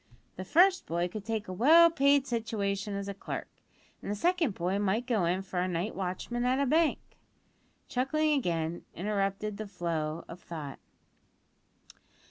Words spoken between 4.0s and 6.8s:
an the second boy might go in for night watchman at a